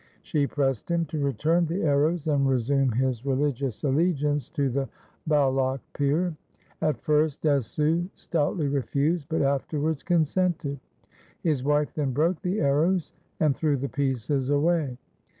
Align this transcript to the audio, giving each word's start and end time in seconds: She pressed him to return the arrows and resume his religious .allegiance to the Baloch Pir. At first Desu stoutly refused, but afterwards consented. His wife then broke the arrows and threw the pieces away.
She 0.23 0.47
pressed 0.47 0.89
him 0.89 1.05
to 1.05 1.23
return 1.23 1.67
the 1.67 1.83
arrows 1.83 2.25
and 2.25 2.49
resume 2.49 2.91
his 2.93 3.23
religious 3.23 3.83
.allegiance 3.83 4.49
to 4.53 4.67
the 4.67 4.89
Baloch 5.27 5.79
Pir. 5.93 6.35
At 6.81 6.97
first 6.99 7.43
Desu 7.43 8.09
stoutly 8.15 8.67
refused, 8.67 9.27
but 9.29 9.43
afterwards 9.43 10.01
consented. 10.01 10.79
His 11.43 11.63
wife 11.63 11.93
then 11.93 12.13
broke 12.13 12.41
the 12.41 12.61
arrows 12.61 13.13
and 13.39 13.55
threw 13.55 13.77
the 13.77 13.89
pieces 13.89 14.49
away. 14.49 14.97